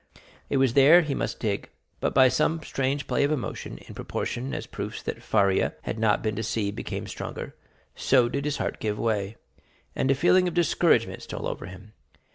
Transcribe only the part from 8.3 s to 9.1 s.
his heart give